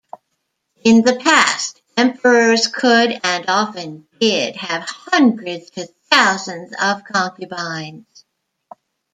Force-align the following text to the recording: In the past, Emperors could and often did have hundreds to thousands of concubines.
In 0.83 1.03
the 1.03 1.17
past, 1.17 1.79
Emperors 1.95 2.65
could 2.65 3.19
and 3.23 3.45
often 3.47 4.07
did 4.19 4.55
have 4.55 4.81
hundreds 4.81 5.69
to 5.69 5.85
thousands 6.09 6.73
of 6.81 7.03
concubines. 7.03 8.25